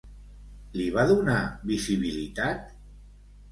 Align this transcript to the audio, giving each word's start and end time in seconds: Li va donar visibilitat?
Li 0.79 0.87
va 0.95 1.03
donar 1.11 1.37
visibilitat? 1.73 2.75